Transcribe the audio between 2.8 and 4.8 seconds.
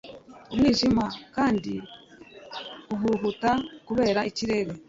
uhuhuta kubera ikirere